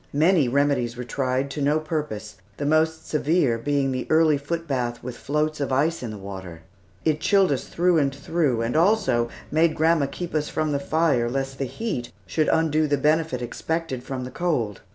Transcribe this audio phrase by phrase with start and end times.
[0.17, 5.03] Many remedies were tried, to no purpose, the most severe being the early foot bath
[5.03, 6.63] with floats of ice in the water.
[7.05, 11.29] It chilled us through and through, and also made grandma keep us from the fire,
[11.29, 14.81] lest the heat should undo the benefit expected from the cold.